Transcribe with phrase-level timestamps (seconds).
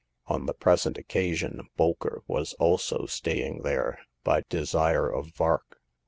[0.25, 5.79] On the present occasion Bolker was also staying there, by desire of Vark.